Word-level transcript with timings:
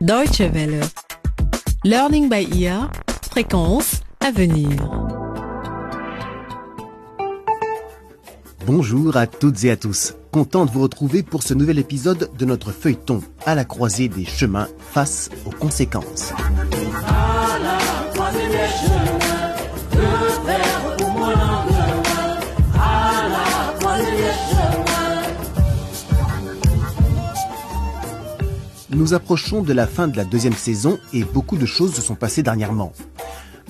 Deutsche 0.00 0.40
Welle. 0.40 0.80
Learning 1.84 2.30
by 2.30 2.48
ear. 2.58 2.90
Fréquence 3.30 4.00
à 4.20 4.30
venir. 4.30 4.70
Bonjour 8.64 9.18
à 9.18 9.26
toutes 9.26 9.62
et 9.64 9.70
à 9.70 9.76
tous. 9.76 10.14
Content 10.32 10.64
de 10.64 10.70
vous 10.70 10.80
retrouver 10.80 11.22
pour 11.22 11.42
ce 11.42 11.52
nouvel 11.52 11.78
épisode 11.78 12.30
de 12.34 12.44
notre 12.46 12.72
feuilleton 12.72 13.20
à 13.44 13.54
la 13.54 13.66
croisée 13.66 14.08
des 14.08 14.24
chemins 14.24 14.68
face 14.78 15.28
aux 15.44 15.50
conséquences. 15.50 16.32
Nous 29.00 29.14
approchons 29.14 29.62
de 29.62 29.72
la 29.72 29.86
fin 29.86 30.08
de 30.08 30.16
la 30.18 30.26
deuxième 30.26 30.52
saison 30.52 30.98
et 31.14 31.24
beaucoup 31.24 31.56
de 31.56 31.64
choses 31.64 31.94
se 31.94 32.02
sont 32.02 32.16
passées 32.16 32.42
dernièrement. 32.42 32.92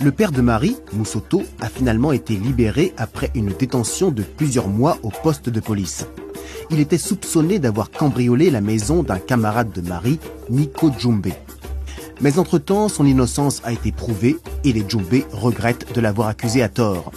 Le 0.02 0.10
père 0.10 0.32
de 0.32 0.40
Marie, 0.40 0.76
Moussoto, 0.92 1.44
a 1.60 1.68
finalement 1.68 2.10
été 2.10 2.34
libéré 2.34 2.92
après 2.96 3.30
une 3.36 3.52
détention 3.52 4.10
de 4.10 4.24
plusieurs 4.24 4.66
mois 4.66 4.98
au 5.04 5.10
poste 5.10 5.48
de 5.48 5.60
police. 5.60 6.04
Il 6.72 6.80
était 6.80 6.98
soupçonné 6.98 7.60
d'avoir 7.60 7.92
cambriolé 7.92 8.50
la 8.50 8.60
maison 8.60 9.04
d'un 9.04 9.20
camarade 9.20 9.70
de 9.70 9.82
Marie, 9.82 10.18
Nico 10.48 10.90
Djumbe. 10.98 11.28
Mais 12.20 12.40
entre-temps, 12.40 12.88
son 12.88 13.06
innocence 13.06 13.62
a 13.62 13.70
été 13.70 13.92
prouvée 13.92 14.36
et 14.64 14.72
les 14.72 14.84
Djumbe 14.88 15.22
regrettent 15.30 15.94
de 15.94 16.00
l'avoir 16.00 16.26
accusé 16.26 16.60
à 16.60 16.68
tort. 16.68 17.12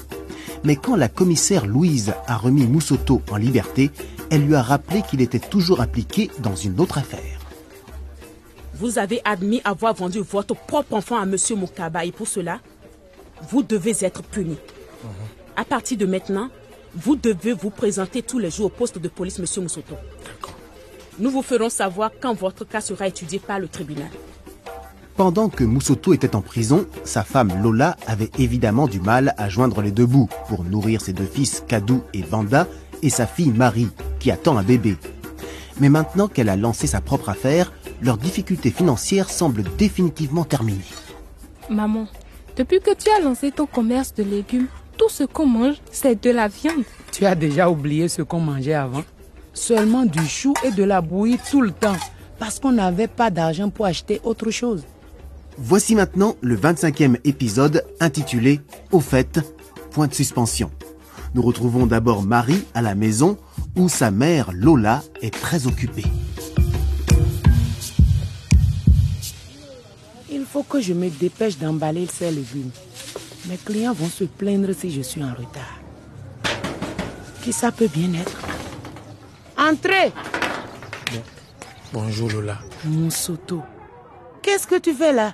Mais 0.64 0.76
quand 0.76 0.95
la 0.95 1.09
commissaire 1.09 1.66
Louise 1.66 2.14
a 2.28 2.38
remis 2.38 2.68
Moussoto 2.68 3.23
en 3.32 3.38
liberté, 3.38 3.90
elle 4.30 4.45
lui 4.45 4.54
a 4.54 4.62
rappelé 4.62 5.02
qu'il 5.02 5.22
était 5.22 5.40
toujours 5.40 5.82
impliqué 5.82 6.30
dans 6.44 6.56
une 6.56 6.80
autre 6.80 7.00
affaire. 7.00 7.43
Vous 8.84 9.00
avez 9.00 9.22
admis 9.23 9.62
avoir 9.64 9.94
vendu 9.94 10.20
votre 10.20 10.58
propre 10.58 10.95
enfant 10.95 11.17
à 11.17 11.26
Monsieur 11.26 11.56
Mokaba 11.56 12.03
et 12.03 12.12
pour 12.12 12.28
cela, 12.28 12.59
vous 13.50 13.64
devez 13.64 14.03
être 14.03 14.22
puni. 14.23 14.58
À 15.56 15.64
partir 15.64 15.98
de 15.98 16.06
maintenant, 16.06 16.50
vous 16.94 17.16
devez 17.16 17.54
vous 17.54 17.70
présenter 17.70 18.22
tous 18.23 18.39
les 18.39 18.52
jours 18.52 18.66
au 18.66 18.70
poste 18.70 19.00
de 19.00 19.08
police, 19.08 19.39
Monsieur 19.39 19.61
Moussoto. 19.61 19.95
Nous 21.17 21.30
vous 21.31 21.42
ferons 21.42 21.70
savoir 21.70 22.11
quand 22.22 22.34
votre 22.34 22.66
cas 22.66 22.81
sera 22.81 23.08
étudié 23.08 23.39
par 23.39 23.58
le 23.58 23.70
tribunal. 23.70 24.09
Pendant 25.16 25.48
que 25.48 25.64
Moussoto 25.64 26.14
était 26.14 26.36
en 26.36 26.42
prison, 26.42 26.86
sa 27.06 27.23
femme 27.23 27.54
Lola 27.64 27.95
avait 28.06 28.31
évidemment 28.38 28.89
du 28.89 29.00
mal 29.00 29.34
à 29.38 29.48
joindre 29.48 29.81
les 29.81 29.92
deux 29.92 30.08
bouts 30.08 30.28
pour 30.50 30.66
nourrir 30.66 31.00
ses 31.00 31.14
deux 31.14 31.23
fils 31.23 31.64
Kadou 31.70 32.04
et 32.14 32.22
Vanda 32.22 32.67
et 33.02 33.09
sa 33.09 33.28
fille 33.28 33.54
Marie, 33.54 33.88
qui 34.20 34.30
attend 34.30 34.58
un 34.58 34.64
bébé. 34.64 34.98
Mais 35.80 35.88
maintenant 35.88 36.28
qu'elle 36.28 36.50
a 36.50 36.58
lancé 36.58 36.86
sa 36.86 37.00
propre 37.00 37.30
affaire, 37.30 37.72
leurs 38.04 38.18
difficultés 38.18 38.72
financières 38.72 39.30
semblent 39.30 39.64
définitivement 39.78 40.44
terminées. 40.44 40.82
Maman, 41.70 42.08
depuis 42.58 42.80
que 42.80 42.94
tu 42.94 43.10
as 43.10 43.23
lancé 43.23 43.52
ton 43.52 43.66
commerce 43.66 44.14
de 44.14 44.23
légumes, 44.23 44.68
tout 44.98 45.10
ce 45.10 45.23
qu'on 45.23 45.48
mange, 45.48 45.76
c'est 45.92 46.22
de 46.22 46.30
la 46.30 46.48
viande. 46.48 46.84
Tu 47.12 47.26
as 47.26 47.36
déjà 47.36 47.70
oublié 47.70 48.08
ce 48.08 48.22
qu'on 48.22 48.40
mangeait 48.40 48.73
avant 48.73 49.04
Seulement 49.54 50.06
du 50.06 50.26
chou 50.28 50.54
et 50.64 50.72
de 50.72 50.84
la 50.84 51.02
bouillie 51.02 51.40
tout 51.50 51.62
le 51.62 51.72
temps, 51.72 51.95
parce 52.40 52.60
qu'on 52.60 52.72
n'avait 52.72 53.08
pas 53.08 53.30
d'argent 53.30 53.70
pour 53.70 53.86
acheter 53.86 54.20
autre 54.23 54.50
chose. 54.50 54.84
Voici 55.58 55.94
maintenant 55.94 56.36
le 56.42 56.58
25e 56.58 57.17
épisode 57.23 57.86
intitulé 58.00 58.62
Au 58.92 59.00
fait, 59.00 59.40
point 59.92 60.08
de 60.08 60.14
suspension. 60.14 60.72
Nous 61.36 61.44
retrouvons 61.44 61.86
d'abord 61.86 62.23
Marie 62.23 62.64
à 62.73 62.82
la 62.82 62.95
maison 62.95 63.38
où 63.76 63.90
sa 63.90 64.12
mère 64.12 64.52
Lola 64.54 65.04
est 65.22 65.34
très 65.34 65.67
occupée. 65.67 66.06
Faut 70.54 70.62
que 70.62 70.80
je 70.80 70.94
me 70.94 71.09
dépêche 71.09 71.58
d'emballer 71.58 72.06
ces 72.06 72.30
légumes. 72.30 72.70
Mes 73.50 73.58
clients 73.58 73.92
vont 73.92 74.08
se 74.08 74.23
plaindre 74.23 74.72
si 74.72 74.92
je 74.92 75.02
suis 75.02 75.23
en 75.23 75.33
retard. 75.33 75.80
Qui 77.42 77.52
ça 77.52 77.72
peut 77.72 77.88
bien 77.88 78.14
être? 78.14 78.39
Entrez 79.58 80.11
Bonjour 81.92 82.30
Lola. 82.30 82.60
Mon 82.86 83.10
soto. 83.10 83.64
Qu'est-ce 84.44 84.67
que 84.67 84.77
tu 84.77 84.94
fais 84.94 85.11
là? 85.11 85.33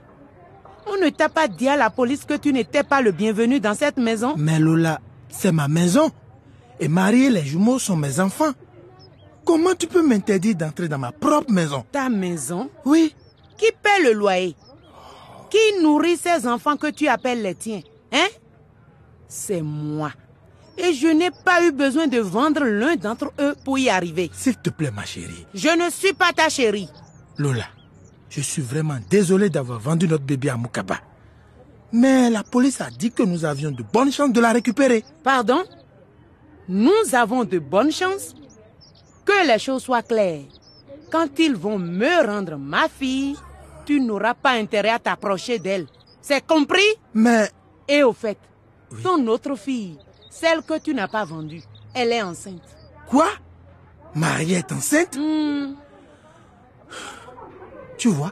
On 0.88 1.04
ne 1.04 1.10
t'a 1.10 1.28
pas 1.28 1.50
dit 1.50 1.68
à 1.68 1.76
la 1.76 1.90
police 1.90 2.24
que 2.24 2.36
tu 2.36 2.54
n'étais 2.54 2.84
pas 2.84 3.02
le 3.02 3.12
bienvenu 3.12 3.60
dans 3.60 3.74
cette 3.74 3.98
maison? 3.98 4.36
Mais 4.38 4.58
Lola, 4.58 5.02
c'est 5.28 5.52
ma 5.52 5.68
maison. 5.68 6.12
Et 6.80 6.88
Marie 6.88 7.26
et 7.26 7.30
les 7.30 7.44
jumeaux 7.44 7.78
sont 7.78 7.98
mes 7.98 8.22
enfants. 8.22 8.54
Comment 9.44 9.76
tu 9.78 9.88
peux 9.88 10.02
m'interdire 10.02 10.56
d'entrer 10.56 10.88
dans 10.88 10.98
ma 10.98 11.12
propre 11.12 11.52
maison? 11.52 11.84
Ta 11.92 12.08
maison? 12.08 12.70
Oui. 12.86 13.14
Qui 13.58 13.68
paie 13.84 14.02
le 14.04 14.14
loyer? 14.14 14.56
Qui 15.50 15.82
nourrit 15.82 16.18
ces 16.18 16.48
enfants 16.48 16.78
que 16.78 16.88
tu 16.92 17.08
appelles 17.08 17.42
les 17.42 17.56
tiens 17.56 17.82
Hein? 18.12 18.28
C'est 19.28 19.62
moi. 19.62 20.12
Et 20.78 20.94
je 20.94 21.08
n'ai 21.08 21.30
pas 21.32 21.64
eu 21.66 21.72
besoin 21.72 22.08
de 22.08 22.20
vendre 22.20 22.64
l'un 22.64 22.96
d'entre 22.96 23.32
eux 23.40 23.54
pour 23.66 23.78
y 23.78 23.90
arriver. 23.90 24.30
S'il 24.34 24.56
te 24.58 24.70
plaît, 24.70 24.92
ma 24.92 25.06
chérie. 25.06 25.46
Je 25.54 25.68
ne 25.78 25.90
suis 25.92 26.14
pas 26.14 26.32
ta 26.34 26.50
chérie. 26.50 26.90
Lola, 27.38 27.66
je 28.30 28.42
suis 28.42 28.62
vraiment 28.62 28.98
désolé 29.10 29.50
d'avoir 29.50 29.80
vendu 29.80 30.08
notre 30.08 30.24
bébé 30.24 30.50
à 30.50 30.58
Moukaba. 30.58 30.98
Mais 31.92 32.30
la 32.30 32.44
police 32.44 32.82
a 32.82 32.90
dit 32.90 33.12
que 33.12 33.24
nous 33.24 33.46
avions 33.46 33.72
de 33.72 33.84
bonnes 33.84 34.12
chances 34.12 34.32
de 34.32 34.40
la 34.40 34.52
récupérer. 34.54 35.04
Pardon? 35.24 35.64
Nous 36.68 37.14
avons 37.14 37.44
de 37.44 37.60
bonnes 37.60 37.92
chances? 37.92 38.36
Que 39.26 39.48
les 39.48 39.60
choses 39.60 39.84
soient 39.84 40.04
claires. 40.04 40.44
Quand 41.12 41.28
ils 41.40 41.56
vont 41.56 41.80
me 41.80 42.26
rendre 42.26 42.58
ma 42.58 42.88
fille, 42.88 43.36
tu 43.90 44.00
n'auras 44.00 44.36
pas 44.36 44.52
intérêt 44.52 44.90
à 44.92 45.00
t'approcher 45.00 45.58
d'elle. 45.58 45.88
C'est 46.22 46.46
compris? 46.46 46.86
Mais 47.16 47.50
Et 47.88 48.04
au 48.04 48.14
fait, 48.14 48.38
ton 49.02 49.26
autre 49.26 49.56
fille, 49.56 49.98
celle 50.30 50.62
que 50.62 50.78
tu 50.78 50.94
n'as 50.94 51.08
pas 51.08 51.26
vendue, 51.26 51.64
elle 51.96 52.12
est 52.12 52.22
enceinte. 52.22 52.62
quoi? 53.10 53.30
Marie 54.14 54.54
est 54.54 54.72
enceinte? 54.72 55.18
Hmm, 55.18 55.74
Tu 57.98 58.10
vois 58.10 58.32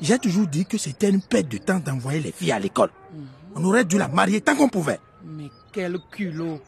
J'ai 0.00 0.18
toujours 0.18 0.46
dit 0.46 0.64
que 0.64 0.78
c'était 0.78 1.10
une 1.10 1.20
perte 1.20 1.48
de 1.48 1.58
temps 1.58 1.78
d'envoyer 1.78 2.20
les 2.20 2.32
filles 2.32 2.52
à 2.52 2.58
l'école. 2.58 2.90
On 3.54 3.62
aurait 3.64 3.84
dû 3.84 3.98
la 3.98 4.08
marier 4.08 4.40
tant 4.40 4.56
qu'on 4.56 4.70
pouvait. 4.70 5.00
mais 5.22 5.50
quel 5.70 5.98
culot. 6.10 6.60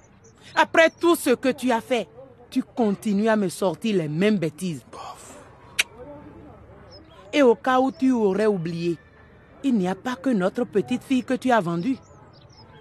Après 0.55 0.91
tout 0.91 1.17
ce 1.17 1.31
que 1.31 1.49
tu 1.53 1.71
as 1.73 1.81
fait, 1.81 2.07
tu 2.51 2.63
continues 2.63 3.29
à 3.31 3.37
me 3.37 3.49
sortir 3.49 3.97
les 3.97 4.09
mêmes 4.09 4.37
bêtises. 4.37 4.83
Et 7.39 7.43
au 7.43 7.55
cas 7.55 7.79
où 7.79 7.93
tu 7.93 8.11
aurais 8.11 8.47
oublié, 8.47 8.99
il 9.63 9.75
n'y 9.79 9.87
a 9.87 9.95
pas 9.95 10.17
que 10.17 10.31
notre 10.31 10.65
petite 10.65 11.05
fille 11.05 11.23
que 11.23 11.35
tu 11.35 11.53
as 11.53 11.61
vendue. 11.61 11.97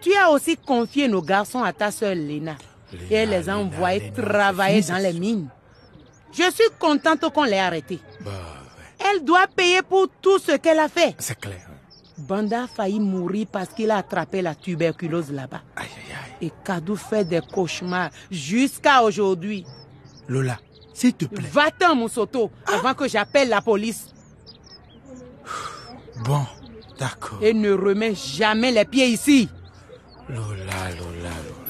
Tu 0.01 0.15
as 0.15 0.31
aussi 0.31 0.57
confié 0.57 1.07
nos 1.07 1.21
garçons 1.21 1.61
à 1.61 1.71
ta 1.73 1.91
sœur 1.91 2.15
Léna. 2.15 2.55
Et 3.11 3.13
elle 3.13 3.29
les 3.29 3.47
a 3.49 3.55
envoyés 3.59 3.99
Léna, 3.99 4.23
travailler 4.23 4.81
dans 4.81 4.97
les 4.97 5.13
mines. 5.13 5.47
Je 6.31 6.49
suis 6.51 6.69
contente 6.79 7.31
qu'on 7.31 7.43
l'ait 7.43 7.59
arrêtée. 7.59 7.99
Bah, 8.25 8.31
Elle 8.97 9.23
doit 9.23 9.45
payer 9.45 9.83
pour 9.83 10.07
tout 10.19 10.39
ce 10.39 10.53
qu'elle 10.53 10.79
a 10.79 10.87
fait. 10.89 11.15
c'est 11.19 11.39
clair. 11.39 11.67
Banda 12.17 12.63
a 12.63 12.67
failli 12.67 12.99
mourir 12.99 13.45
parce 13.51 13.69
qu'il 13.69 13.91
a 13.91 13.97
attrapé 13.97 14.41
la 14.41 14.55
tuberculose 14.55 15.31
là-bas. 15.31 15.61
Aïe, 15.75 15.85
aïe, 15.85 16.15
aïe. 16.41 16.47
Et 16.47 16.51
Kadou 16.65 16.95
fait 16.95 17.25
des 17.25 17.41
cauchemars 17.41 18.09
jusqu'à 18.31 19.03
aujourd'hui. 19.03 19.65
Lola, 20.27 20.57
s'il 20.95 21.13
te 21.13 21.25
plaît. 21.25 21.47
Va-t'en, 21.53 21.95
Moussoto, 21.95 22.49
avant 22.65 22.95
que 22.95 23.07
j'appelle 23.07 23.49
la 23.49 23.61
police. 23.61 24.07
Bon, 26.25 26.45
d'accord. 26.99 27.39
Et 27.41 27.53
ne 27.53 27.71
remets 27.71 28.15
jamais 28.15 28.71
les 28.71 28.85
pieds 28.85 29.07
ici. 29.07 29.49
Lola, 30.27 30.45
Lola, 30.97 31.29
Lola. 31.45 31.67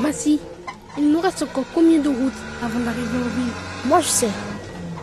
Massi, 0.00 0.40
il 0.98 1.12
nous 1.12 1.20
reste 1.20 1.42
encore 1.42 1.64
combien 1.74 1.98
de 1.98 2.08
routes 2.08 2.32
avant 2.62 2.80
d'arriver 2.80 3.18
en 3.18 3.28
ville? 3.36 3.52
Moi 3.84 4.00
je 4.00 4.08
sais. 4.08 4.30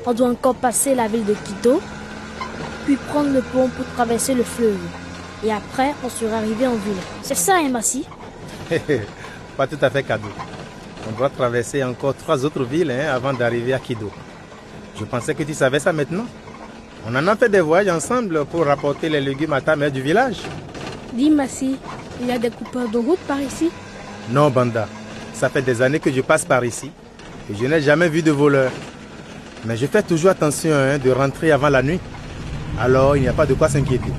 On 0.05 0.13
doit 0.13 0.29
encore 0.29 0.55
passer 0.55 0.95
la 0.95 1.07
ville 1.07 1.25
de 1.25 1.33
Quito, 1.33 1.81
puis 2.85 2.95
prendre 2.95 3.29
le 3.31 3.41
pont 3.41 3.69
pour 3.69 3.85
traverser 3.93 4.33
le 4.33 4.43
fleuve. 4.43 4.79
Et 5.43 5.51
après, 5.51 5.93
on 6.03 6.09
sera 6.09 6.37
arrivé 6.37 6.67
en 6.67 6.75
ville. 6.75 7.01
C'est 7.21 7.35
ça, 7.35 7.55
hein, 7.57 7.69
Massi 7.69 8.05
Pas 9.57 9.67
tout 9.67 9.77
à 9.81 9.89
fait 9.89 10.03
cadeau. 10.03 10.27
On 11.07 11.17
doit 11.17 11.29
traverser 11.29 11.83
encore 11.83 12.13
trois 12.15 12.43
autres 12.45 12.63
villes 12.63 12.91
hein, 12.91 13.13
avant 13.13 13.33
d'arriver 13.33 13.73
à 13.73 13.79
Kido. 13.79 14.11
Je 14.99 15.05
pensais 15.05 15.33
que 15.33 15.43
tu 15.43 15.53
savais 15.53 15.79
ça 15.79 15.93
maintenant. 15.93 16.25
On 17.07 17.15
en 17.15 17.27
a 17.27 17.35
fait 17.35 17.47
des 17.49 17.61
voyages 17.61 17.95
ensemble 17.95 18.45
pour 18.45 18.65
rapporter 18.65 19.07
les 19.07 19.21
légumes 19.21 19.53
à 19.53 19.61
ta 19.61 19.75
mère 19.75 19.91
du 19.91 20.01
village. 20.01 20.37
Dis, 21.13 21.29
Massi, 21.29 21.77
il 22.19 22.27
y 22.27 22.31
a 22.31 22.37
des 22.37 22.49
coupeurs 22.51 22.89
de 22.89 22.97
route 22.97 23.19
par 23.19 23.39
ici 23.39 23.71
Non, 24.29 24.49
Banda. 24.49 24.87
Ça 25.33 25.47
fait 25.47 25.61
des 25.61 25.81
années 25.81 25.99
que 25.99 26.11
je 26.11 26.19
passe 26.21 26.43
par 26.43 26.65
ici 26.65 26.91
et 27.49 27.55
je 27.55 27.65
n'ai 27.65 27.81
jamais 27.81 28.09
vu 28.09 28.21
de 28.21 28.31
voleur. 28.31 28.71
Mais 29.65 29.77
je 29.77 29.87
fais 29.87 30.03
toujours 30.03 30.31
attention 30.31 30.71
hein, 30.73 30.97
de 30.97 31.09
rentrer 31.11 31.51
avant 31.51 31.69
la 31.69 31.81
nuit. 31.81 31.99
Alors 32.79 33.15
il 33.15 33.21
n'y 33.21 33.27
a 33.29 33.33
pas 33.33 33.45
de 33.45 33.53
quoi 33.53 33.69
s'inquiéter. 33.69 34.11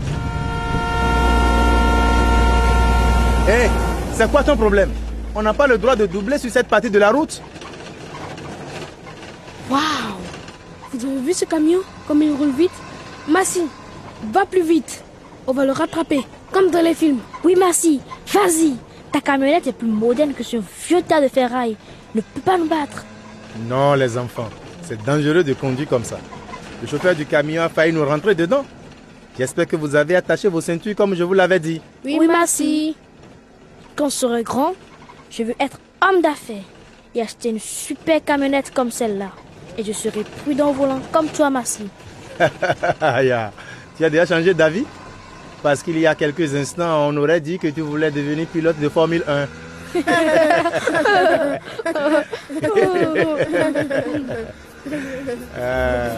Hé, 3.51 3.69
c'est 4.15 4.31
quoi 4.31 4.45
ton 4.45 4.57
problème? 4.57 4.93
On 5.35 5.43
n'a 5.43 5.53
pas 5.53 5.67
le 5.67 5.77
droit 5.77 5.97
de 5.97 6.07
doubler 6.07 6.39
sur 6.39 6.49
cette 6.53 6.69
partie 6.69 6.89
de 6.89 7.01
la 7.01 7.11
route? 7.11 7.43
Waouh 9.69 9.81
Vous 10.93 11.05
avez 11.05 11.19
vu 11.21 11.33
ce 11.33 11.45
camion 11.47 11.81
Comme 12.07 12.23
il 12.23 12.33
roule 12.33 12.53
vite? 12.53 12.71
Massy, 13.27 13.63
va 14.33 14.47
plus 14.47 14.63
vite. 14.63 15.03
On 15.49 15.53
va 15.53 15.65
le 15.65 15.73
rattraper, 15.73 16.25
comme 16.53 16.71
dans 16.71 16.81
les 16.81 16.95
films. 16.95 17.19
Oui, 17.43 17.57
Massy, 17.57 18.01
vas-y. 18.33 18.75
Ta 19.11 19.21
camionnette 19.21 19.67
est 19.67 19.73
plus 19.73 19.89
moderne 19.89 20.33
que 20.33 20.45
ce 20.45 20.59
vieux 20.87 21.03
tas 21.03 21.21
de 21.21 21.27
ferraille. 21.27 21.77
Ne 22.15 22.21
peut 22.21 22.41
pas 22.45 22.57
nous 22.57 22.69
battre. 22.69 23.05
Non, 23.69 23.95
les 23.95 24.17
enfants, 24.17 24.51
c'est 24.83 25.05
dangereux 25.05 25.43
de 25.43 25.55
conduire 25.55 25.89
comme 25.89 26.05
ça. 26.05 26.21
Le 26.81 26.87
chauffeur 26.87 27.17
du 27.17 27.27
camion 27.27 27.63
a 27.63 27.69
failli 27.69 27.93
nous 27.93 28.05
rentrer 28.07 28.37
dedans. 28.37 28.65
J'espère 29.37 29.67
que 29.67 29.75
vous 29.75 29.97
avez 29.97 30.15
attaché 30.15 30.47
vos 30.47 30.61
ceintures 30.61 30.95
comme 30.95 31.17
je 31.17 31.25
vous 31.25 31.35
l'avais 31.35 31.59
dit. 31.59 31.81
Oui, 32.05 32.29
Massy. 32.29 32.95
Quand 34.01 34.09
je 34.09 34.15
serai 34.15 34.43
grand, 34.43 34.73
je 35.31 35.43
veux 35.43 35.55
être 35.61 35.79
homme 36.01 36.23
d'affaires 36.23 36.65
et 37.15 37.21
acheter 37.21 37.51
une 37.51 37.59
super 37.59 38.25
camionnette 38.25 38.73
comme 38.73 38.91
celle-là. 38.91 39.29
Et 39.77 39.85
je 39.85 39.93
serai 39.93 40.25
prudent 40.25 40.71
au 40.71 40.73
volant 40.73 41.01
comme 41.13 41.29
toi, 41.29 41.51
Massy. 41.51 41.87
Ya, 43.03 43.53
tu 43.99 44.05
as 44.07 44.09
déjà 44.09 44.25
changé 44.25 44.55
d'avis? 44.55 44.87
Parce 45.63 45.83
qu'il 45.83 45.99
y 45.99 46.07
a 46.07 46.15
quelques 46.15 46.55
instants, 46.55 47.09
on 47.11 47.17
aurait 47.19 47.43
dit 47.43 47.59
que 47.59 47.69
tu 47.69 47.83
voulais 47.83 48.11
devenir 48.11 48.47
pilote 48.47 48.81
de 48.81 48.89
Formule 48.89 49.23
1. 49.29 49.47
Euh, 55.59 56.15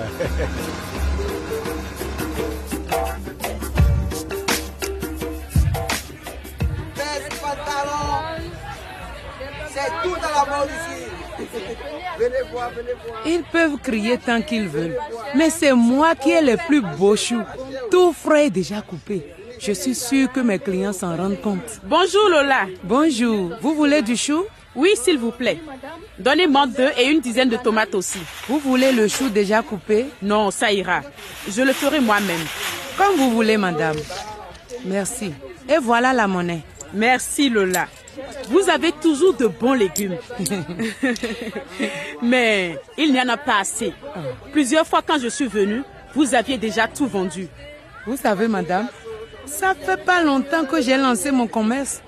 Ils 13.26 13.43
peuvent 13.50 13.76
crier 13.82 14.19
tant 14.19 14.43
qu'ils 14.43 14.69
veulent. 14.69 14.97
Mais 15.35 15.50
c'est 15.50 15.73
moi 15.73 16.14
qui 16.14 16.31
ai 16.31 16.43
le 16.43 16.56
plus 16.67 16.81
beau 16.81 17.17
chou. 17.17 17.41
Tout 17.91 18.12
frais 18.12 18.50
déjà 18.50 18.81
coupé. 18.81 19.26
Je 19.59 19.73
suis 19.73 19.94
sûre 19.94 20.31
que 20.32 20.41
mes 20.41 20.59
clients 20.59 20.93
s'en 20.93 21.17
rendent 21.17 21.41
compte. 21.41 21.81
Bonjour 21.85 22.29
Lola. 22.29 22.67
Bonjour, 22.82 23.53
vous 23.61 23.75
voulez 23.75 24.03
du 24.03 24.17
chou? 24.17 24.44
Oui, 24.75 24.91
s'il 24.97 25.19
vous 25.19 25.31
plaît. 25.31 25.61
Donnez-moi 26.19 26.67
deux 26.67 26.91
et 26.99 27.06
une 27.06 27.20
dizaine 27.20 27.50
de 27.50 27.56
tomates 27.56 27.94
aussi. 27.94 28.19
Vous 28.49 28.59
voulez 28.59 28.91
le 28.91 29.06
chou 29.06 29.29
déjà 29.29 29.62
coupé? 29.62 30.06
Non, 30.23 30.50
ça 30.50 30.73
ira. 30.73 31.03
Je 31.49 31.62
le 31.62 31.73
ferai 31.73 32.00
moi-même. 32.00 32.41
Comme 32.97 33.17
vous 33.17 33.31
voulez, 33.31 33.56
madame. 33.56 33.97
Merci. 34.85 35.32
Et 35.69 35.79
voilà 35.79 36.12
la 36.12 36.26
monnaie. 36.26 36.62
Merci 36.94 37.49
Lola. 37.50 37.87
Vous 38.49 38.69
avez 38.69 38.93
toujours 38.93 39.35
de 39.35 39.47
bons 39.47 39.73
légumes. 39.75 40.17
Mais 42.23 42.79
il 42.99 43.12
n'y 43.12 43.20
en 43.20 43.29
a 43.29 43.37
pas 43.37 43.61
assez. 43.61 43.93
Plusieurs 44.53 44.87
fois 44.87 45.00
quand 45.06 45.19
je 45.19 45.29
suis 45.29 45.47
venue, 45.47 45.82
vous 46.14 46.35
aviez 46.35 46.59
déjà 46.59 46.88
tout 46.88 47.06
vendu. 47.06 47.49
Vous 48.06 48.17
savez, 48.17 48.49
madame, 48.49 48.88
ça 49.47 49.75
fait 49.75 50.03
pas 50.05 50.23
longtemps 50.23 50.64
que 50.64 50.81
j'ai 50.82 50.97
lancé 50.97 51.31
mon 51.31 51.47
commerce. 51.47 52.03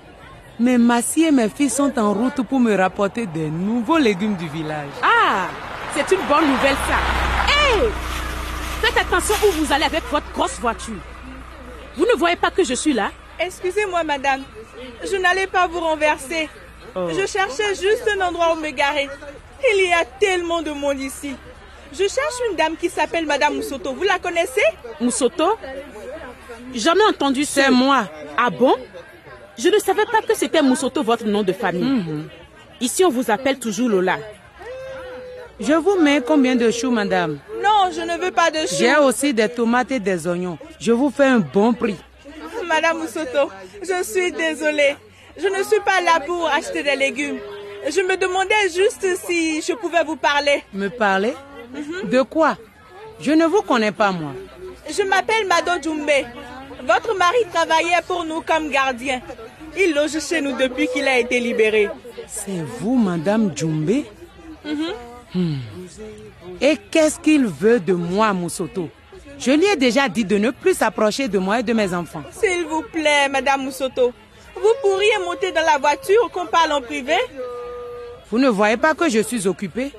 Mais 0.59 0.77
Massi 0.77 1.23
et 1.23 1.31
mes 1.31 1.49
filles 1.49 1.69
sont 1.69 1.97
en 1.99 2.13
route 2.13 2.41
pour 2.47 2.59
me 2.59 2.75
rapporter 2.75 3.25
des 3.25 3.49
nouveaux 3.49 3.97
légumes 3.97 4.35
du 4.35 4.47
village. 4.47 4.89
Ah, 5.03 5.47
c'est 5.93 6.09
une 6.15 6.21
bonne 6.27 6.47
nouvelle 6.47 6.77
ça. 6.87 7.51
Hé 7.51 7.89
Faites 8.81 8.97
attention 8.97 9.35
où 9.47 9.51
vous 9.63 9.73
allez 9.73 9.85
avec 9.85 10.03
votre 10.11 10.31
grosse 10.33 10.59
voiture. 10.59 10.99
Vous 11.97 12.05
ne 12.05 12.17
voyez 12.17 12.35
pas 12.35 12.51
que 12.51 12.63
je 12.63 12.73
suis 12.73 12.93
là? 12.93 13.11
Excusez-moi, 13.39 14.03
madame. 14.03 14.43
Je 15.03 15.15
n'allais 15.17 15.47
pas 15.47 15.67
vous 15.67 15.79
renverser. 15.79 16.49
Je 16.95 17.25
cherchais 17.27 17.75
juste 17.75 18.07
un 18.17 18.21
endroit 18.27 18.53
où 18.53 18.59
me 18.59 18.69
garer. 18.71 19.09
Il 19.73 19.89
y 19.89 19.93
a 19.93 20.05
tellement 20.05 20.61
de 20.61 20.71
monde 20.71 20.99
ici. 20.99 21.35
Je 21.91 21.99
cherche 21.99 22.35
une 22.49 22.57
dame 22.57 22.75
qui 22.75 22.89
s'appelle 22.89 23.25
Madame 23.25 23.55
Moussoto. 23.55 23.93
Vous 23.93 24.03
la 24.03 24.19
connaissez? 24.19 24.63
Moussoto? 24.99 25.57
Jamais 26.73 27.03
entendu 27.09 27.45
ça. 27.45 27.63
C'est 27.63 27.71
moi. 27.71 28.07
Ah 28.37 28.49
bon? 28.49 28.75
Je 29.57 29.69
ne 29.69 29.79
savais 29.79 30.05
pas 30.05 30.21
que 30.21 30.35
c'était 30.35 30.61
Moussoto 30.61 31.03
votre 31.03 31.25
nom 31.25 31.43
de 31.43 31.53
famille. 31.53 32.03
Ici, 32.81 33.05
on 33.05 33.09
vous 33.09 33.31
appelle 33.31 33.59
toujours 33.59 33.89
Lola. 33.89 34.17
Je 35.59 35.73
vous 35.73 35.97
mets 35.99 36.21
combien 36.21 36.55
de 36.55 36.69
choux, 36.69 36.91
madame? 36.91 37.39
Non, 37.63 37.89
je 37.95 38.01
ne 38.01 38.17
veux 38.21 38.31
pas 38.31 38.51
de 38.51 38.59
chou. 38.67 38.75
J'ai 38.77 38.95
aussi 38.97 39.33
des 39.33 39.47
tomates 39.47 39.91
et 39.91 39.99
des 39.99 40.27
oignons. 40.27 40.57
Je 40.79 40.91
vous 40.91 41.09
fais 41.09 41.25
un 41.25 41.39
bon 41.39 41.73
prix. 41.73 41.95
Madame 42.65 42.99
Moussoto, 42.99 43.49
je 43.81 44.03
suis 44.03 44.31
désolée. 44.31 44.95
Je 45.37 45.47
ne 45.47 45.63
suis 45.63 45.79
pas 45.81 46.01
là 46.01 46.19
pour 46.25 46.47
acheter 46.47 46.81
des 46.83 46.95
légumes. 46.95 47.39
Je 47.87 48.01
me 48.01 48.15
demandais 48.17 48.69
juste 48.73 49.05
si 49.25 49.61
je 49.61 49.73
pouvais 49.73 50.03
vous 50.03 50.15
parler. 50.15 50.63
Me 50.73 50.87
parler? 50.89 51.33
De 52.05 52.21
quoi? 52.21 52.57
Je 53.19 53.31
ne 53.31 53.45
vous 53.45 53.61
connais 53.61 53.91
pas, 53.91 54.11
moi. 54.11 54.31
Je 54.89 55.03
m'appelle 55.03 55.45
Mado 55.47 55.71
Djumbe. 55.81 56.09
Votre 56.83 57.15
mari 57.17 57.37
travaillait 57.53 58.01
pour 58.07 58.23
nous 58.23 58.41
comme 58.41 58.69
gardien. 58.69 59.21
Il 59.77 59.93
loge 59.93 60.19
chez 60.19 60.41
nous 60.41 60.55
depuis 60.57 60.87
qu'il 60.87 61.07
a 61.07 61.19
été 61.19 61.39
libéré. 61.39 61.89
C'est 62.27 62.63
vous, 62.79 62.95
madame 62.95 63.51
Djumbe? 63.55 64.03
Hmm. 65.33 65.57
Et 66.61 66.77
qu'est-ce 66.89 67.19
qu'il 67.19 67.45
veut 67.45 67.79
de 67.79 67.93
moi, 67.93 68.31
Moussoto? 68.33 68.89
Je 69.37 69.51
lui 69.51 69.65
ai 69.65 69.75
déjà 69.75 70.07
dit 70.09 70.25
de 70.25 70.37
ne 70.37 70.51
plus 70.51 70.73
s'approcher 70.75 71.27
de 71.27 71.37
moi 71.37 71.59
et 71.59 71.63
de 71.63 71.73
mes 71.73 71.93
enfants. 71.93 72.23
S'il 72.31 72.65
vous 72.65 72.83
plaît, 72.83 73.29
Madame 73.29 73.63
Moussoto, 73.63 74.13
vous 74.55 74.73
pourriez 74.81 75.17
monter 75.25 75.51
dans 75.51 75.65
la 75.65 75.77
voiture 75.77 76.29
qu'on 76.31 76.45
parle 76.45 76.71
en 76.71 76.81
privé? 76.81 77.15
Vous 78.31 78.39
ne 78.39 78.49
voyez 78.49 78.77
pas 78.77 78.93
que 78.93 79.09
je 79.09 79.19
suis 79.19 79.47
occupée? 79.47 79.91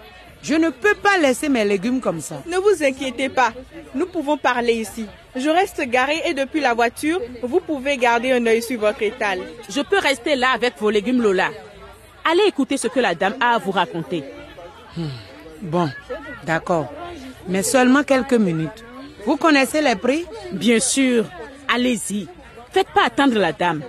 Je 0.42 0.54
ne 0.54 0.70
peux 0.70 0.94
pas 0.94 1.18
laisser 1.18 1.48
mes 1.48 1.64
légumes 1.64 2.00
comme 2.00 2.20
ça. 2.20 2.42
Ne 2.46 2.56
vous 2.58 2.82
inquiétez 2.84 3.28
pas, 3.28 3.52
nous 3.94 4.06
pouvons 4.06 4.36
parler 4.36 4.74
ici. 4.74 5.06
Je 5.34 5.50
reste 5.50 5.80
garée 5.82 6.22
et 6.26 6.34
depuis 6.34 6.60
la 6.60 6.72
voiture, 6.72 7.20
vous 7.42 7.60
pouvez 7.60 7.96
garder 7.96 8.32
un 8.32 8.46
œil 8.46 8.62
sur 8.62 8.78
votre 8.80 9.02
étal. 9.02 9.40
Je 9.68 9.80
peux 9.80 9.98
rester 9.98 10.36
là 10.36 10.50
avec 10.54 10.78
vos 10.78 10.90
légumes 10.90 11.20
Lola. 11.20 11.48
Allez 12.24 12.44
écouter 12.48 12.76
ce 12.76 12.88
que 12.88 13.00
la 13.00 13.14
dame 13.14 13.34
a 13.40 13.54
à 13.54 13.58
vous 13.58 13.72
raconter. 13.72 14.24
Bon, 15.62 15.88
d'accord. 16.44 16.92
Mais 17.48 17.62
seulement 17.62 18.02
quelques 18.02 18.34
minutes. 18.34 18.84
Vous 19.26 19.36
connaissez 19.36 19.82
les 19.82 19.96
prix? 19.96 20.24
Bien 20.52 20.78
sûr. 20.78 21.24
Allez-y. 21.68 22.28
Faites 22.70 22.86
pas 22.94 23.06
attendre 23.06 23.38
la 23.38 23.52
dame. 23.52 23.82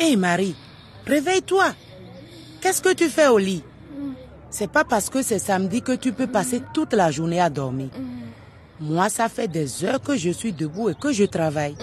Hé 0.00 0.16
Marie, 0.16 0.56
réveille-toi. 1.06 1.74
Qu'est-ce 2.60 2.80
que 2.80 2.94
tu 2.94 3.08
fais 3.08 3.28
au 3.28 3.38
lit? 3.38 3.62
C'est 4.52 4.70
pas 4.70 4.84
parce 4.84 5.08
que 5.08 5.22
c'est 5.22 5.38
samedi 5.38 5.80
que 5.80 5.92
tu 5.92 6.12
peux 6.12 6.26
passer 6.26 6.62
toute 6.74 6.92
la 6.92 7.10
journée 7.10 7.40
à 7.40 7.48
dormir. 7.48 7.88
Moi, 8.78 9.08
ça 9.08 9.30
fait 9.30 9.48
des 9.48 9.82
heures 9.82 10.00
que 10.00 10.14
je 10.14 10.28
suis 10.28 10.52
debout 10.52 10.90
et 10.90 10.94
que 10.94 11.10
je 11.10 11.24
travaille. 11.24 11.74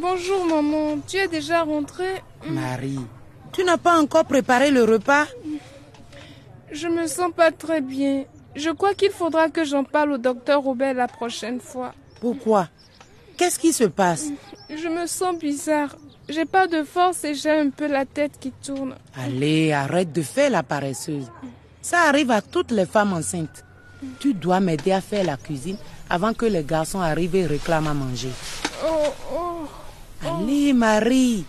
Bonjour 0.00 0.46
maman, 0.46 0.98
tu 1.08 1.16
es 1.16 1.26
déjà 1.26 1.62
rentrée? 1.62 2.22
Marie, 2.46 3.00
tu 3.52 3.64
n'as 3.64 3.78
pas 3.78 3.98
encore 4.00 4.26
préparé 4.26 4.70
le 4.70 4.84
repas? 4.84 5.26
Je 6.70 6.86
me 6.86 7.08
sens 7.08 7.32
pas 7.34 7.50
très 7.50 7.80
bien. 7.80 8.24
Je 8.54 8.70
crois 8.70 8.94
qu'il 8.94 9.10
faudra 9.10 9.48
que 9.48 9.64
j'en 9.64 9.82
parle 9.82 10.12
au 10.12 10.18
docteur 10.18 10.62
Robert 10.62 10.94
la 10.94 11.08
prochaine 11.08 11.58
fois. 11.58 11.92
Pourquoi? 12.20 12.68
Qu'est-ce 13.36 13.58
qui 13.58 13.72
se 13.72 13.84
passe? 13.84 14.28
Je 14.70 14.88
me 14.88 15.06
sens 15.06 15.36
bizarre. 15.36 15.96
J'ai 16.28 16.44
pas 16.46 16.66
de 16.66 16.82
force 16.84 17.24
et 17.24 17.34
j'ai 17.34 17.50
un 17.50 17.70
peu 17.70 17.86
la 17.86 18.06
tête 18.06 18.32
qui 18.40 18.50
tourne. 18.50 18.94
Allez, 19.16 19.72
arrête 19.72 20.12
de 20.12 20.22
faire 20.22 20.50
la 20.50 20.62
paresseuse. 20.62 21.30
Ça 21.82 22.02
arrive 22.08 22.30
à 22.30 22.40
toutes 22.40 22.70
les 22.70 22.86
femmes 22.86 23.12
enceintes. 23.12 23.64
Tu 24.20 24.32
dois 24.34 24.60
m'aider 24.60 24.92
à 24.92 25.00
faire 25.00 25.24
la 25.24 25.36
cuisine 25.36 25.76
avant 26.08 26.32
que 26.32 26.46
les 26.46 26.64
garçons 26.64 27.00
arrivent 27.00 27.36
et 27.36 27.46
réclament 27.46 27.88
à 27.88 27.94
manger. 27.94 28.30
Oh, 28.86 29.12
oh. 29.34 29.68
Allez, 30.26 30.72
Marie, 30.72 31.44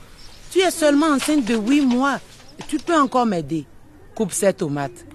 tu 0.51 0.59
es 0.59 0.71
seulement 0.71 1.07
enceinte 1.07 1.45
de 1.45 1.55
huit 1.55 1.81
mois. 1.81 2.19
Tu 2.67 2.77
peux 2.77 2.97
encore 2.97 3.25
m'aider. 3.25 3.65
Coupe 4.13 4.31
ces 4.31 4.53
tomates. 4.53 5.05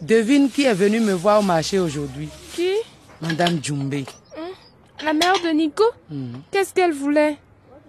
Devine 0.00 0.50
qui 0.50 0.64
est 0.64 0.74
venu 0.74 1.00
me 1.00 1.12
voir 1.12 1.40
au 1.40 1.42
marché 1.42 1.78
aujourd'hui. 1.78 2.28
Qui? 2.54 2.70
Madame 3.20 3.58
Djumbe. 3.62 4.04
La 5.04 5.12
mère 5.12 5.34
de 5.44 5.48
Nico 5.50 5.84
Qu'est-ce 6.50 6.74
qu'elle 6.74 6.92
voulait? 6.92 7.36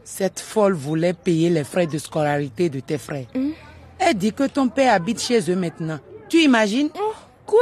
Cette 0.04 0.40
folle 0.40 0.74
voulait 0.74 1.14
payer 1.14 1.50
les 1.50 1.64
frais 1.64 1.88
de 1.88 1.98
scolarité 1.98 2.70
de 2.70 2.80
tes 2.80 2.98
frères. 2.98 3.28
Elle 4.00 4.16
dit 4.16 4.34
que 4.34 4.48
ton 4.48 4.70
père 4.70 4.94
habite 4.94 5.22
chez 5.22 5.40
eux 5.52 5.56
maintenant. 5.56 6.00
Tu 6.30 6.42
imagines? 6.42 6.90
Oh, 7.00 7.14
Quoi? 7.46 7.60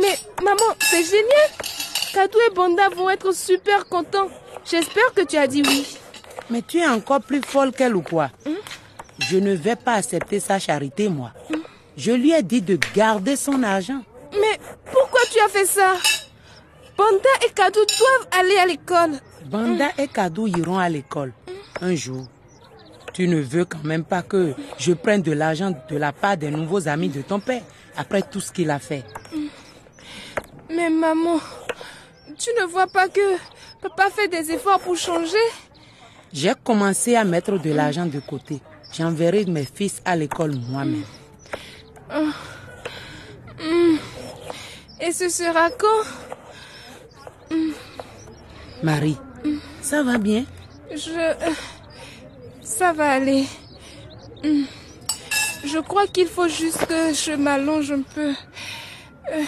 Mais 0.00 0.18
maman, 0.42 0.74
c'est 0.80 1.04
génial. 1.04 1.50
Kadou 2.12 2.38
et 2.50 2.54
Banda 2.54 2.88
vont 2.90 3.08
être 3.10 3.32
super 3.34 3.86
contents. 3.88 4.28
J'espère 4.68 5.12
que 5.14 5.22
tu 5.22 5.36
as 5.36 5.46
dit 5.46 5.62
oui. 5.64 5.96
Mais 6.50 6.62
tu 6.62 6.78
es 6.78 6.86
encore 6.86 7.20
plus 7.20 7.40
folle 7.42 7.72
qu'elle 7.72 7.94
ou 7.94 8.02
quoi? 8.02 8.30
Je 9.18 9.38
ne 9.38 9.52
vais 9.54 9.76
pas 9.76 9.94
accepter 9.94 10.40
sa 10.40 10.58
charité, 10.58 11.08
moi. 11.08 11.32
Je 11.96 12.12
lui 12.12 12.32
ai 12.32 12.42
dit 12.42 12.62
de 12.62 12.78
garder 12.94 13.36
son 13.36 13.62
argent. 13.62 14.02
Mais 14.32 14.58
pourquoi 14.92 15.20
tu 15.32 15.38
as 15.40 15.48
fait 15.48 15.66
ça? 15.66 15.94
Banda 16.98 17.28
et 17.46 17.50
Kadou 17.54 17.78
doivent 17.86 18.28
aller 18.40 18.56
à 18.56 18.66
l'école. 18.66 19.20
Banda 19.46 19.90
et 19.98 20.08
Kadou 20.08 20.48
iront 20.48 20.78
à 20.78 20.88
l'école 20.88 21.32
un 21.80 21.94
jour. 21.94 22.26
Tu 23.14 23.28
ne 23.28 23.40
veux 23.40 23.64
quand 23.64 23.84
même 23.84 24.02
pas 24.04 24.22
que 24.22 24.52
je 24.78 24.92
prenne 24.94 25.22
de 25.22 25.30
l'argent 25.30 25.72
de 25.88 25.96
la 25.96 26.12
part 26.12 26.36
des 26.36 26.50
nouveaux 26.50 26.88
amis 26.88 27.08
de 27.08 27.22
ton 27.22 27.38
père 27.38 27.62
après 27.96 28.22
tout 28.22 28.40
ce 28.40 28.50
qu'il 28.50 28.68
a 28.70 28.80
fait. 28.80 29.04
Mais 30.68 30.90
maman, 30.90 31.38
tu 32.36 32.50
ne 32.60 32.66
vois 32.66 32.88
pas 32.88 33.08
que 33.08 33.36
papa 33.80 34.10
fait 34.10 34.26
des 34.26 34.50
efforts 34.50 34.80
pour 34.80 34.96
changer? 34.96 35.36
J'ai 36.32 36.52
commencé 36.64 37.14
à 37.14 37.22
mettre 37.22 37.58
de 37.58 37.72
l'argent 37.72 38.06
de 38.06 38.18
côté. 38.18 38.60
J'enverrai 38.92 39.44
mes 39.44 39.64
fils 39.64 40.02
à 40.04 40.16
l'école 40.16 40.56
moi-même. 40.68 41.04
Et 45.00 45.12
ce 45.12 45.28
sera 45.28 45.70
quand? 45.70 46.27
Marie, 48.82 49.16
ça 49.82 50.02
va 50.02 50.18
bien? 50.18 50.44
Je... 50.90 51.34
Ça 52.62 52.92
va 52.92 53.10
aller. 53.12 53.44
Hmm. 54.44 54.64
Je 55.64 55.78
crois 55.78 56.06
qu'il 56.06 56.28
faut 56.28 56.48
juste 56.48 56.86
que 56.86 57.12
je 57.12 57.32
m'allonge 57.32 57.90
un 57.90 58.02
peu. 58.02 58.32
Euh, 59.32 59.42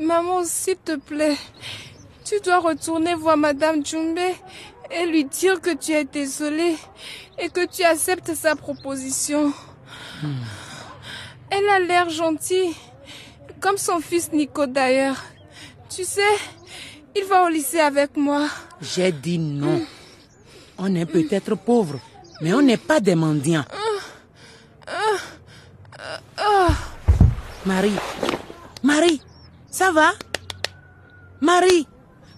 Maman, 0.00 0.44
s'il 0.44 0.76
te 0.76 0.96
plaît, 0.96 1.36
tu 2.24 2.40
dois 2.40 2.58
retourner 2.58 3.14
voir 3.14 3.36
Madame 3.36 3.84
Jumbe 3.84 4.18
et 4.90 5.06
lui 5.06 5.24
dire 5.24 5.60
que 5.60 5.74
tu 5.74 5.92
es 5.92 6.04
désolée 6.04 6.74
et 7.38 7.48
que 7.48 7.64
tu 7.66 7.84
acceptes 7.84 8.34
sa 8.34 8.56
proposition. 8.56 9.52
Elle 11.50 11.68
a 11.68 11.78
l'air 11.78 12.08
gentille, 12.10 12.74
comme 13.60 13.78
son 13.78 14.00
fils 14.00 14.32
Nico 14.32 14.66
d'ailleurs. 14.66 15.22
Tu 15.88 16.04
sais, 16.04 16.22
il 17.14 17.24
va 17.24 17.44
au 17.44 17.48
lycée 17.48 17.80
avec 17.80 18.16
moi. 18.16 18.48
J'ai 18.80 19.12
dit 19.12 19.38
non. 19.38 19.82
On 20.78 20.94
est 20.94 21.06
peut-être 21.06 21.54
pauvre, 21.56 22.00
mais 22.40 22.52
on 22.54 22.62
n'est 22.62 22.76
pas 22.76 23.00
des 23.00 23.14
mendiants. 23.14 23.64
Marie, 27.64 27.92
Marie, 28.82 29.22
ça 29.70 29.92
va? 29.92 30.10
Marie, 31.40 31.86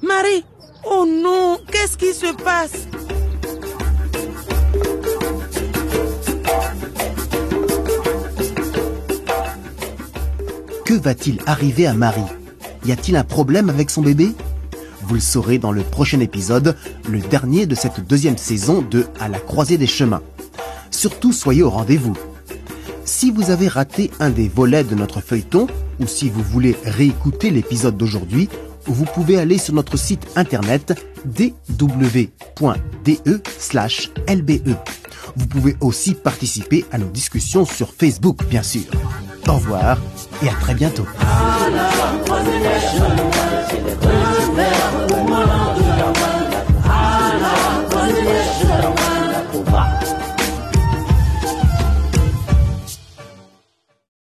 Marie, 0.03 0.45
oh 0.85 1.07
non, 1.07 1.59
qu'est-ce 1.71 1.97
qui 1.97 2.13
se 2.13 2.33
passe? 2.35 2.87
Que 10.85 10.95
va-t-il 10.95 11.41
arriver 11.47 11.87
à 11.87 11.95
Marie? 11.95 12.21
Y 12.85 12.93
a-t-il 12.93 13.17
un 13.17 13.25
problème 13.25 13.71
avec 13.71 13.89
son 13.89 14.03
bébé? 14.03 14.35
Vous 15.07 15.15
le 15.15 15.21
saurez 15.21 15.59
dans 15.59 15.73
le 15.73 15.83
prochain 15.83 16.21
épisode, 16.21 16.77
le 17.09 17.21
dernier 17.21 17.67
de 17.67 17.75
cette 17.75 18.07
deuxième 18.07 18.39
saison 18.39 18.81
de 18.81 19.07
À 19.21 19.29
la 19.29 19.39
croisée 19.39 19.77
des 19.77 19.87
chemins. 19.87 20.23
Surtout 20.91 21.33
soyez 21.33 21.63
au 21.63 21.69
rendez-vous. 21.69 22.17
Si 23.05 23.31
vous 23.31 23.51
avez 23.51 23.69
raté 23.69 24.11
un 24.19 24.31
des 24.31 24.49
volets 24.49 24.83
de 24.85 24.95
notre 24.95 25.21
feuilleton, 25.21 25.67
ou 26.01 26.07
si 26.07 26.31
vous 26.31 26.43
voulez 26.43 26.75
réécouter 26.85 27.51
l'épisode 27.51 27.99
d'aujourd'hui, 27.99 28.49
vous 28.87 29.05
pouvez 29.05 29.39
aller 29.39 29.59
sur 29.59 29.75
notre 29.75 29.99
site 29.99 30.27
internet 30.37 30.99
dw.de/lbe. 31.27 32.29
Vous 35.37 35.47
pouvez 35.47 35.77
aussi 35.81 36.15
participer 36.15 36.87
à 36.93 36.99
nos 36.99 37.09
discussions 37.09 37.67
sur 37.67 37.93
Facebook, 37.93 38.45
bien 38.49 38.63
sûr. 38.63 38.85
Au 39.49 39.55
revoir 39.55 39.99
et 40.43 40.49
à 40.49 40.55
très 40.55 40.75
bientôt. 40.75 41.05
Vers 44.55 44.93
le 45.09 45.17
moulin 45.25 45.75
de 45.77 45.89
la 45.99 46.09
moine, 46.15 46.55
à 46.85 47.33
la 47.41 47.55
bonne 47.91 49.14